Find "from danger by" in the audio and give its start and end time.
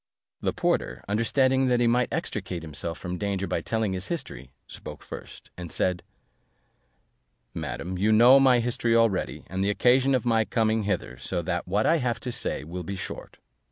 2.97-3.61